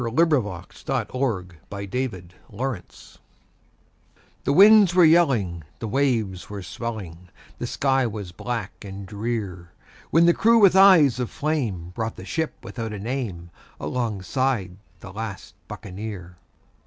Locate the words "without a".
12.63-12.97